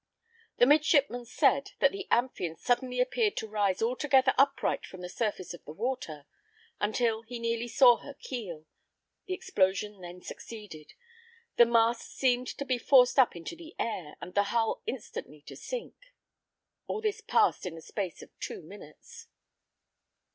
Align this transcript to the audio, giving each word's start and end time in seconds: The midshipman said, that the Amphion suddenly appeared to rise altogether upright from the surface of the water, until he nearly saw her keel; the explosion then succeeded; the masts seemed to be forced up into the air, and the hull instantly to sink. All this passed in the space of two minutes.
The 0.57 0.65
midshipman 0.65 1.25
said, 1.25 1.73
that 1.77 1.91
the 1.91 2.07
Amphion 2.09 2.55
suddenly 2.57 2.99
appeared 2.99 3.37
to 3.37 3.47
rise 3.47 3.83
altogether 3.83 4.33
upright 4.35 4.83
from 4.83 5.01
the 5.01 5.09
surface 5.09 5.53
of 5.53 5.63
the 5.63 5.73
water, 5.73 6.25
until 6.79 7.21
he 7.21 7.37
nearly 7.37 7.67
saw 7.67 7.97
her 7.97 8.15
keel; 8.15 8.65
the 9.27 9.35
explosion 9.35 10.01
then 10.01 10.23
succeeded; 10.23 10.95
the 11.57 11.67
masts 11.67 12.15
seemed 12.17 12.47
to 12.47 12.65
be 12.65 12.79
forced 12.79 13.19
up 13.19 13.35
into 13.35 13.55
the 13.55 13.75
air, 13.77 14.15
and 14.19 14.33
the 14.33 14.45
hull 14.45 14.81
instantly 14.87 15.41
to 15.43 15.55
sink. 15.55 15.93
All 16.87 16.99
this 17.01 17.21
passed 17.21 17.67
in 17.67 17.75
the 17.75 17.81
space 17.83 18.23
of 18.23 18.31
two 18.39 18.63
minutes. 18.63 19.27